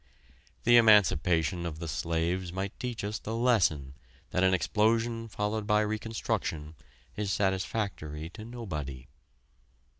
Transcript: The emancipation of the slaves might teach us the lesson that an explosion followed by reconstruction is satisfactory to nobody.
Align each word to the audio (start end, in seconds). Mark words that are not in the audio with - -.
The 0.63 0.77
emancipation 0.77 1.63
of 1.63 1.77
the 1.77 1.87
slaves 1.87 2.51
might 2.51 2.73
teach 2.79 3.03
us 3.03 3.19
the 3.19 3.35
lesson 3.35 3.93
that 4.31 4.43
an 4.43 4.51
explosion 4.51 5.27
followed 5.27 5.67
by 5.67 5.81
reconstruction 5.81 6.73
is 7.15 7.31
satisfactory 7.31 8.27
to 8.31 8.43
nobody. 8.43 9.05